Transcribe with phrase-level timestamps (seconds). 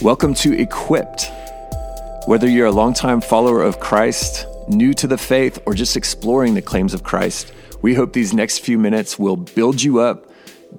[0.00, 1.24] Welcome to Equipped.
[2.26, 6.62] Whether you're a longtime follower of Christ, new to the faith, or just exploring the
[6.62, 10.30] claims of Christ, we hope these next few minutes will build you up,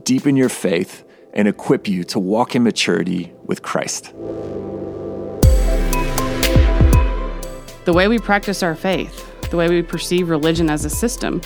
[0.05, 1.03] deepen your faith,
[1.33, 4.13] and equip you to walk in maturity with Christ.
[7.83, 11.41] The way we practice our faith, the way we perceive religion as a system,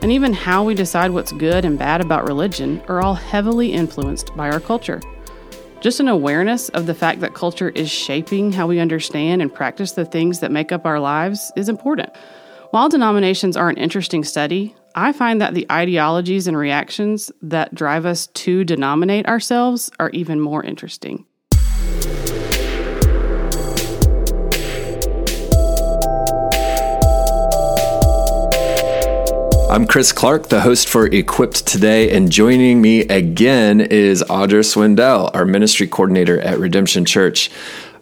[0.00, 4.34] and even how we decide what's good and bad about religion are all heavily influenced
[4.34, 5.02] by our culture.
[5.80, 9.92] Just an awareness of the fact that culture is shaping how we understand and practice
[9.92, 12.10] the things that make up our lives is important.
[12.72, 18.06] While denominations are an interesting study, I find that the ideologies and reactions that drive
[18.06, 21.24] us to denominate ourselves are even more interesting.
[29.78, 35.30] I'm Chris Clark, the host for Equipped Today, and joining me again is Audra Swindell,
[35.32, 37.48] our ministry coordinator at Redemption Church.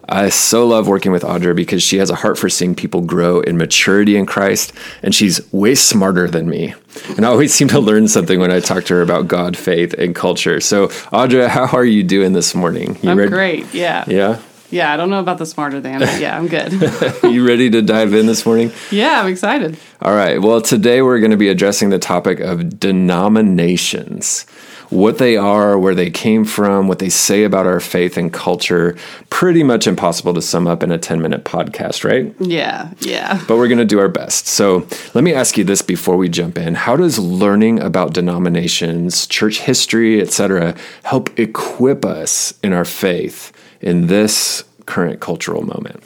[0.09, 3.41] I so love working with Audra because she has a heart for seeing people grow
[3.41, 6.73] in maturity in Christ, and she's way smarter than me.
[7.09, 9.93] And I always seem to learn something when I talk to her about God, faith,
[9.93, 10.59] and culture.
[10.59, 12.97] So, Audra, how are you doing this morning?
[13.03, 13.29] You I'm ready?
[13.29, 13.71] great.
[13.71, 14.03] Yeah.
[14.07, 14.41] Yeah.
[14.69, 16.73] Yeah, I don't know about the smarter than, but yeah, I'm good.
[17.23, 18.71] you ready to dive in this morning?
[18.91, 19.77] Yeah, I'm excited.
[20.01, 20.41] All right.
[20.41, 24.45] Well, today we're going to be addressing the topic of denominations.
[24.89, 28.95] What they are, where they came from, what they say about our faith and culture.
[29.29, 32.33] Pretty much impossible to sum up in a 10 minute podcast, right?
[32.39, 33.41] Yeah, yeah.
[33.47, 34.47] But we're going to do our best.
[34.47, 36.75] So let me ask you this before we jump in.
[36.75, 43.51] How does learning about denominations, church history, etc., help equip us in our faith?
[43.81, 46.03] In this current cultural moment?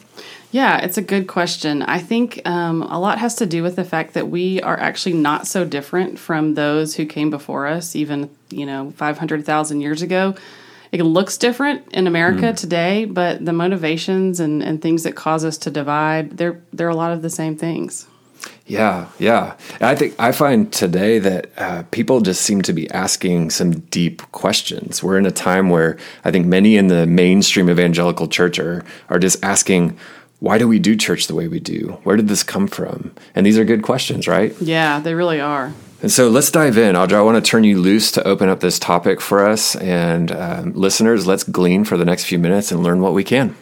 [0.51, 1.81] Yeah, it's a good question.
[1.81, 5.13] I think um, a lot has to do with the fact that we are actually
[5.13, 10.35] not so different from those who came before us, even, you know, 500,000 years ago.
[10.91, 12.57] It looks different in America mm.
[12.57, 16.95] today, but the motivations and, and things that cause us to divide, they're, they're a
[16.95, 18.07] lot of the same things.
[18.65, 19.55] Yeah, yeah.
[19.81, 24.21] I think I find today that uh, people just seem to be asking some deep
[24.31, 25.03] questions.
[25.03, 29.19] We're in a time where I think many in the mainstream evangelical church are are
[29.19, 29.97] just asking,
[30.39, 31.99] why do we do church the way we do?
[32.03, 33.13] Where did this come from?
[33.35, 34.55] And these are good questions, right?
[34.61, 35.73] Yeah, they really are.
[36.01, 36.95] And so let's dive in.
[36.95, 39.75] Audra, I want to turn you loose to open up this topic for us.
[39.75, 43.55] And um, listeners, let's glean for the next few minutes and learn what we can.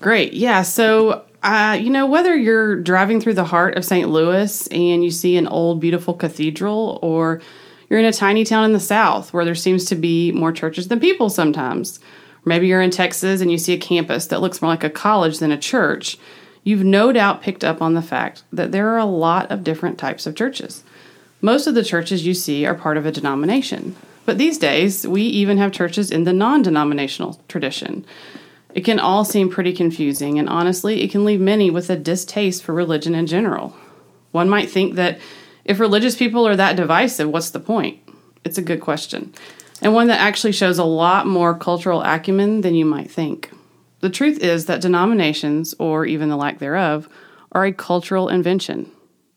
[0.00, 0.32] Great.
[0.32, 0.62] Yeah.
[0.62, 4.08] So uh, you know, whether you're driving through the heart of St.
[4.08, 7.40] Louis and you see an old, beautiful cathedral, or
[7.88, 10.88] you're in a tiny town in the South where there seems to be more churches
[10.88, 11.98] than people sometimes,
[12.44, 15.38] maybe you're in Texas and you see a campus that looks more like a college
[15.38, 16.18] than a church,
[16.62, 19.98] you've no doubt picked up on the fact that there are a lot of different
[19.98, 20.84] types of churches.
[21.40, 23.96] Most of the churches you see are part of a denomination.
[24.26, 28.04] But these days, we even have churches in the non denominational tradition.
[28.74, 32.62] It can all seem pretty confusing, and honestly, it can leave many with a distaste
[32.62, 33.76] for religion in general.
[34.30, 35.18] One might think that
[35.64, 37.98] if religious people are that divisive, what's the point?
[38.44, 39.34] It's a good question,
[39.82, 43.50] and one that actually shows a lot more cultural acumen than you might think.
[44.00, 47.08] The truth is that denominations, or even the lack thereof,
[47.52, 48.90] are a cultural invention.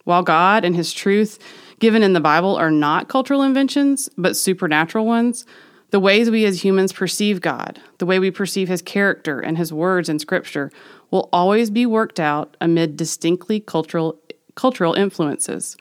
[0.06, 1.40] While God and His truth
[1.80, 5.46] given in the Bible are not cultural inventions, but supernatural ones,
[5.94, 9.72] the ways we as humans perceive God, the way we perceive His character and His
[9.72, 10.72] words in Scripture,
[11.12, 14.20] will always be worked out amid distinctly cultural,
[14.56, 15.78] cultural influences.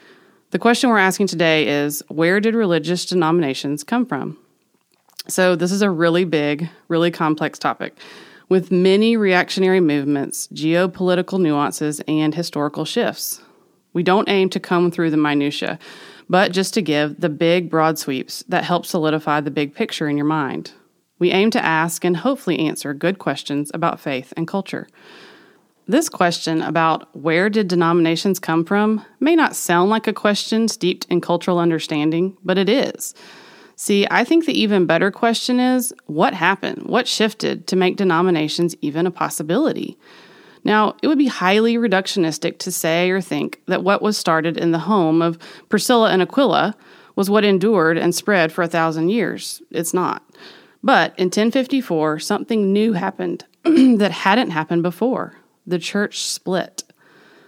[0.51, 4.37] The question we're asking today is where did religious denominations come from?
[5.29, 7.97] So, this is a really big, really complex topic
[8.51, 13.41] with many reactionary movements, geopolitical nuances, and historical shifts.
[13.95, 15.79] We don't aim to comb through the minutiae
[16.33, 20.17] but just to give the big, broad sweeps that help solidify the big picture in
[20.17, 20.73] your mind.
[21.19, 24.89] We aim to ask and hopefully answer good questions about faith and culture.
[25.87, 31.05] This question about where did denominations come from may not sound like a question steeped
[31.11, 33.15] in cultural understanding, but it is.
[33.77, 36.85] See, I think the even better question is what happened?
[36.85, 39.99] What shifted to make denominations even a possibility?
[40.65, 44.71] Now, it would be highly reductionistic to say or think that what was started in
[44.71, 45.39] the home of
[45.69, 46.77] Priscilla and Aquila
[47.17, 49.61] was what endured and spread for a thousand years.
[49.71, 50.23] It's not.
[50.83, 55.37] But in 1054, something new happened that hadn't happened before.
[55.67, 56.85] The church split.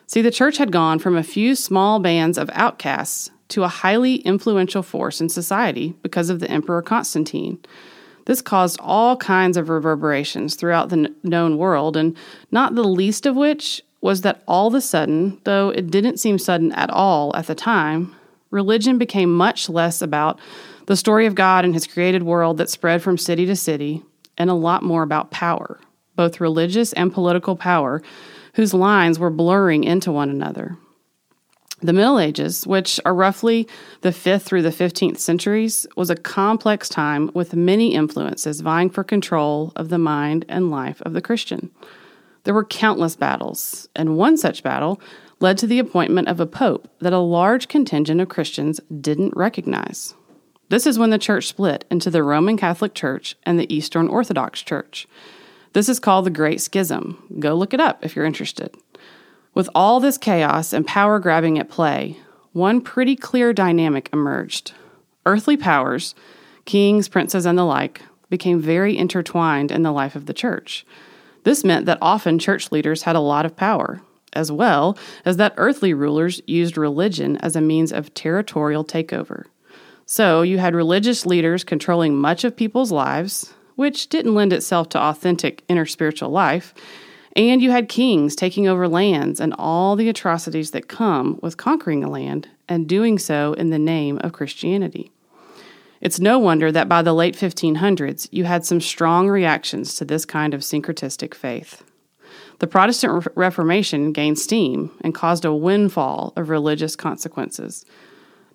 [0.07, 4.17] See, the church had gone from a few small bands of outcasts to a highly
[4.17, 7.59] influential force in society because of the Emperor Constantine.
[8.27, 12.17] This caused all kinds of reverberations throughout the known world, and
[12.51, 16.39] not the least of which was that all of a sudden, though it didn't seem
[16.39, 18.15] sudden at all at the time,
[18.51, 20.39] religion became much less about
[20.87, 24.03] the story of God and his created world that spread from city to city,
[24.37, 25.81] and a lot more about power,
[26.17, 28.03] both religious and political power,
[28.55, 30.77] whose lines were blurring into one another.
[31.85, 33.69] The Middle Ages, which are roughly
[34.01, 39.05] the 5th through the 15th centuries, was a complex time with many influences vying for
[39.05, 41.71] control of the mind and life of the Christian.
[42.45, 44.99] There were countless battles, and one such battle
[45.41, 50.15] led to the appointment of a pope that a large contingent of Christians didn't recognize.
[50.71, 54.63] This is when the church split into the Roman Catholic Church and the Eastern Orthodox
[54.63, 55.07] Church.
[55.75, 57.23] This is called the Great Schism.
[57.39, 58.75] Go look it up if you're interested.
[59.55, 62.19] With all this chaos and power grabbing at play,
[62.53, 64.73] one pretty clear dynamic emerged.
[65.25, 66.17] Earthly powers,
[66.65, 70.85] kings, princes, and the like, became very intertwined in the life of the church.
[71.45, 74.03] This meant that often church leaders had a lot of power,
[74.33, 79.45] as well as that earthly rulers used religion as a means of territorial takeover.
[80.05, 85.01] So you had religious leaders controlling much of people's lives, which didn't lend itself to
[85.01, 86.75] authentic interspiritual life,
[87.37, 92.05] and you had kings taking over lands and all the atrocities that come with conquering
[92.05, 95.11] a land and doing so in the name of Christianity.
[96.01, 100.25] It's no wonder that by the late 1500s, you had some strong reactions to this
[100.25, 101.83] kind of syncretistic faith.
[102.59, 107.85] The Protestant Reformation gained steam and caused a windfall of religious consequences.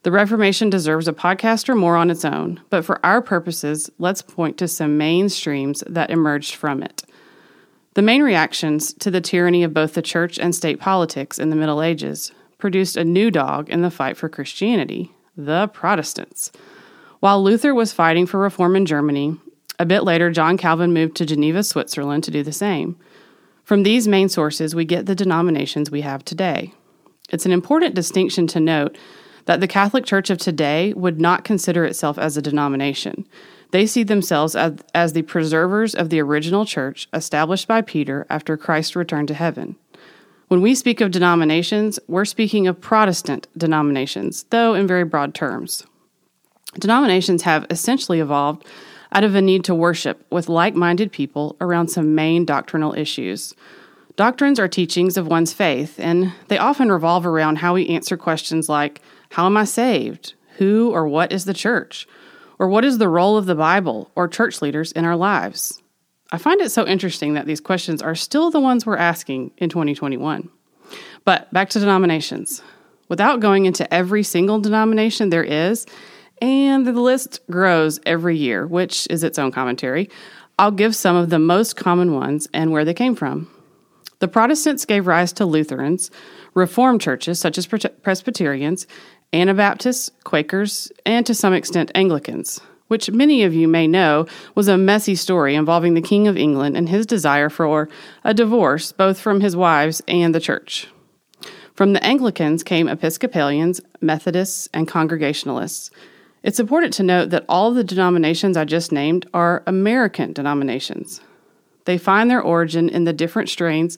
[0.04, 4.22] The Reformation deserves a podcast or more on its own, but for our purposes, let's
[4.22, 7.04] point to some mainstreams that emerged from it.
[7.96, 11.56] The main reactions to the tyranny of both the church and state politics in the
[11.56, 16.52] Middle Ages produced a new dog in the fight for Christianity the Protestants.
[17.22, 19.38] While Luther was fighting for reform in Germany,
[19.80, 22.98] a bit later John Calvin moved to Geneva, Switzerland to do the same.
[23.64, 26.74] From these main sources, we get the denominations we have today.
[27.30, 28.98] It's an important distinction to note
[29.46, 33.26] that the Catholic Church of today would not consider itself as a denomination.
[33.72, 38.58] They see themselves as, as the preservers of the original church established by Peter after
[38.58, 39.76] Christ returned to heaven.
[40.48, 45.86] When we speak of denominations, we're speaking of Protestant denominations, though in very broad terms.
[46.80, 48.66] Denominations have essentially evolved
[49.12, 53.54] out of a need to worship with like minded people around some main doctrinal issues.
[54.16, 58.68] Doctrines are teachings of one's faith, and they often revolve around how we answer questions
[58.68, 59.02] like
[59.32, 60.34] How am I saved?
[60.58, 62.08] Who or what is the church?
[62.60, 65.82] Or what is the role of the Bible or church leaders in our lives?
[66.32, 69.70] I find it so interesting that these questions are still the ones we're asking in
[69.70, 70.50] 2021.
[71.26, 72.62] But back to denominations.
[73.08, 75.88] Without going into every single denomination there is,
[76.42, 80.10] and the list grows every year, which is its own commentary,
[80.60, 83.50] I'll give some of the most common ones and where they came from.
[84.20, 86.12] The Protestants gave rise to Lutherans,
[86.54, 88.86] Reformed churches such as Presbyterians,
[89.32, 94.78] Anabaptists, Quakers, and to some extent Anglicans, which many of you may know was a
[94.78, 97.88] messy story involving the King of England and his desire for
[98.24, 100.88] a divorce both from his wives and the church.
[101.76, 105.92] From the Anglicans came Episcopalians, Methodists, and Congregationalists.
[106.42, 111.22] It's important to note that all of the denominations I just named are American denominations.
[111.86, 113.98] They find their origin in the different strains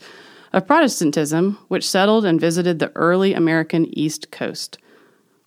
[0.52, 4.78] of Protestantism which settled and visited the early American East Coast.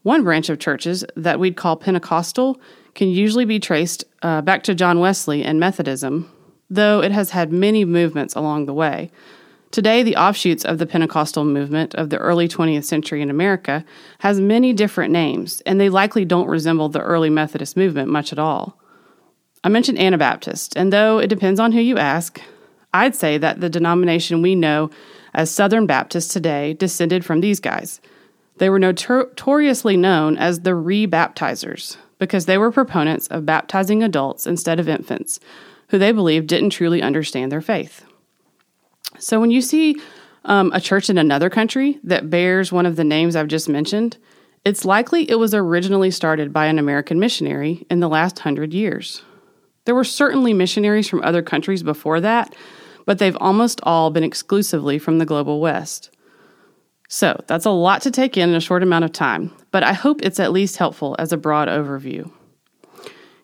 [0.05, 2.61] One branch of churches that we'd call Pentecostal
[2.95, 6.31] can usually be traced uh, back to John Wesley and Methodism,
[6.69, 9.11] though it has had many movements along the way.
[9.71, 13.83] Today, the offshoots of the Pentecostal movement of the early 20th century in America
[14.19, 18.39] has many different names, and they likely don't resemble the early Methodist movement much at
[18.39, 18.79] all.
[19.65, 22.39] I mentioned Anabaptist, and though it depends on who you ask,
[22.93, 24.91] I'd say that the denomination we know
[25.33, 28.03] as Southern Baptist today descended from these guys–
[28.59, 34.79] they were notoriously known as the rebaptizers because they were proponents of baptizing adults instead
[34.79, 35.41] of infants,
[35.89, 38.05] who they believed didn't truly understand their faith.
[39.19, 40.01] So when you see
[40.45, 44.17] um, a church in another country that bears one of the names I've just mentioned,
[44.65, 49.23] it's likely it was originally started by an American missionary in the last hundred years.
[49.85, 52.55] There were certainly missionaries from other countries before that,
[53.05, 56.11] but they've almost all been exclusively from the global West.
[57.09, 59.93] So that's a lot to take in in a short amount of time, but I
[59.93, 62.31] hope it's at least helpful as a broad overview.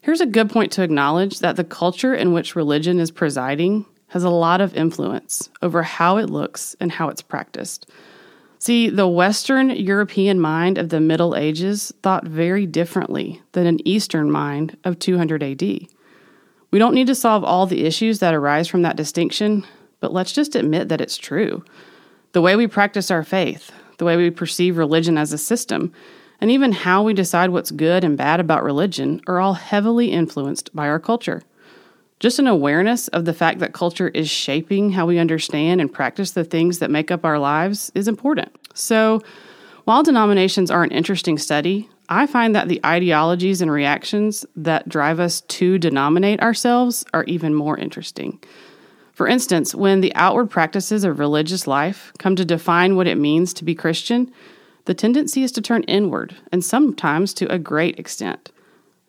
[0.03, 4.25] Here's a good point to acknowledge that the culture in which religion is presiding has
[4.25, 7.89] a lot of influence over how it looks and how it's practiced.
[8.59, 14.31] See, the Western European mind of the Middle Ages thought very differently than an Eastern
[14.31, 15.63] mind of 200 AD.
[15.63, 19.67] We don't need to solve all the issues that arise from that distinction,
[20.01, 21.63] but let's just admit that it's true
[22.33, 25.93] the way we practice our faith, the way we perceive religion as a system,
[26.41, 30.75] and even how we decide what's good and bad about religion are all heavily influenced
[30.75, 31.43] by our culture.
[32.19, 36.33] Just an awareness of the fact that culture is shaping how we understand and practice
[36.33, 38.51] the things that make up our lives is important.
[38.75, 39.23] So,
[39.85, 45.19] while denominations are an interesting study, I find that the ideologies and reactions that drive
[45.19, 48.39] us to denominate ourselves are even more interesting.
[49.21, 53.53] For instance, when the outward practices of religious life come to define what it means
[53.53, 54.33] to be Christian,
[54.87, 58.51] the tendency is to turn inward, and sometimes to a great extent.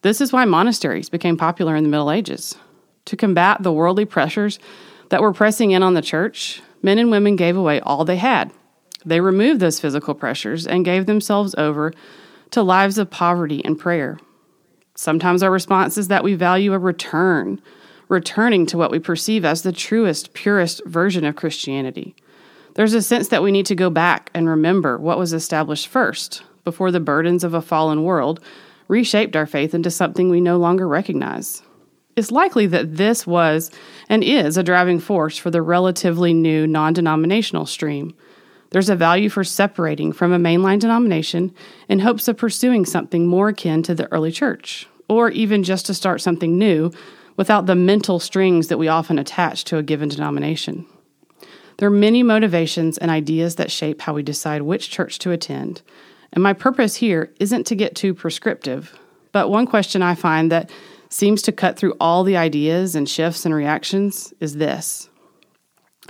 [0.01, 2.58] This is why monasteries became popular in the Middle Ages.
[3.06, 4.60] To combat the worldly pressures
[5.08, 8.51] that were pressing in on the church, men and women gave away all they had.
[9.06, 11.94] They removed those physical pressures and gave themselves over
[12.50, 14.20] to lives of poverty and prayer.
[14.94, 17.62] Sometimes our response is that we value a return
[18.12, 22.13] returning to what we perceive as the truest, purest version of Christianity.
[22.75, 26.44] There's a sense that we need to go back and remember what was established first,
[26.65, 28.41] before the burdens of a fallen world
[28.89, 31.63] reshaped our faith into something we no longer recognize.
[32.18, 33.72] It's likely that this was
[34.10, 38.13] and is a driving force for the relatively new non denominational stream.
[38.72, 41.53] There's a value for separating from a mainline denomination
[41.88, 45.94] in hopes of pursuing something more akin to the early church, or even just to
[45.94, 46.91] start something new
[47.38, 50.85] without the mental strings that we often attach to a given denomination.
[51.77, 55.81] There are many motivations and ideas that shape how we decide which church to attend,
[56.33, 58.97] and my purpose here isn't to get too prescriptive,
[59.31, 60.69] but one question I find that
[61.09, 65.09] seems to cut through all the ideas and shifts and reactions is this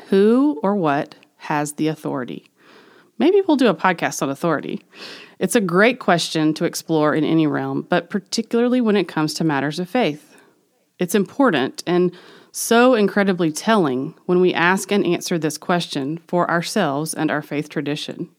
[0.10, 2.52] Who or what has the authority?
[3.18, 4.84] Maybe we'll do a podcast on authority.
[5.38, 9.44] It's a great question to explore in any realm, but particularly when it comes to
[9.44, 10.31] matters of faith.
[11.02, 12.12] It's important and
[12.52, 17.70] so incredibly telling when we ask and answer this question for ourselves and our faith
[17.70, 18.30] tradition.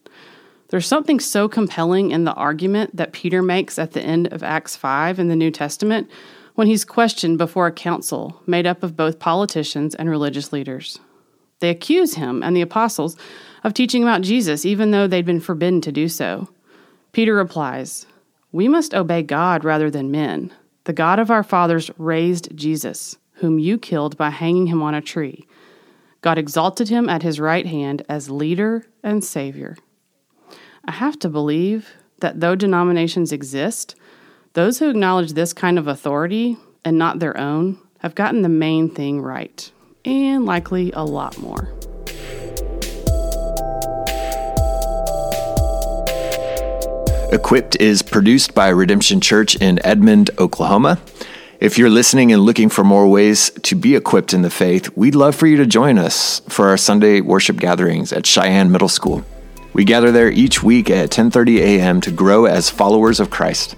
[0.69, 4.77] There's something so compelling in the argument that Peter makes at the end of Acts
[4.77, 6.09] 5 in the New Testament
[6.55, 11.01] when he's questioned before a council made up of both politicians and religious leaders.
[11.59, 13.17] They accuse him and the apostles
[13.65, 16.47] of teaching about Jesus, even though they'd been forbidden to do so.
[17.11, 18.05] Peter replies,
[18.53, 20.53] We must obey God rather than men.
[20.85, 25.01] The God of our fathers raised Jesus, whom you killed by hanging him on a
[25.01, 25.47] tree.
[26.21, 29.77] God exalted him at his right hand as leader and savior.
[30.85, 33.95] I have to believe that though denominations exist,
[34.53, 38.89] those who acknowledge this kind of authority and not their own have gotten the main
[38.89, 39.71] thing right,
[40.05, 41.73] and likely a lot more.
[47.33, 51.01] Equipped is produced by Redemption Church in Edmond, Oklahoma.
[51.59, 55.15] If you're listening and looking for more ways to be equipped in the faith, we'd
[55.15, 59.25] love for you to join us for our Sunday worship gatherings at Cheyenne Middle School.
[59.73, 62.01] We gather there each week at 10:30 a.m.
[62.01, 63.77] to grow as followers of Christ.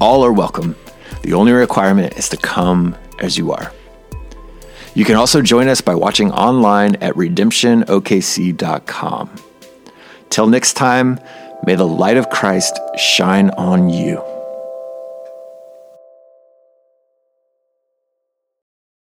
[0.00, 0.74] All are welcome.
[1.24, 3.70] The only requirement is to come as you are.
[4.94, 9.30] You can also join us by watching online at redemptionokc.com.
[10.30, 11.20] Till next time,
[11.64, 14.37] May the light of Christ shine on you.